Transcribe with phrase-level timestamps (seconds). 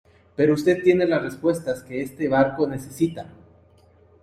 [0.35, 3.27] pero usted tiene las respuestas que este barco necesita